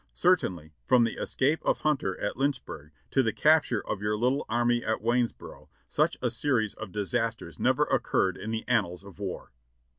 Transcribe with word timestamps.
Certainly, 0.15 0.73
from 0.87 1.03
the 1.03 1.21
escape 1.21 1.63
of 1.63 1.81
Hunter 1.81 2.19
at 2.19 2.35
Lynchburg 2.35 2.89
to 3.11 3.21
the 3.21 3.31
capture 3.31 3.87
of 3.87 4.01
your 4.01 4.17
little 4.17 4.47
army 4.49 4.83
at 4.83 4.99
Waynesboro, 4.99 5.69
such 5.87 6.17
a 6.23 6.31
series 6.31 6.73
of 6.73 6.91
disasters 6.91 7.59
never 7.59 7.83
occurred 7.83 8.35
in 8.35 8.49
the 8.49 8.65
an 8.67 8.83
nals 8.85 9.03
of 9.03 9.19
war. 9.19 9.51